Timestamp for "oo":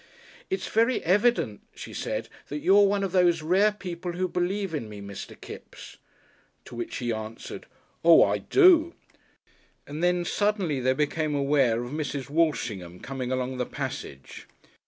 8.03-8.23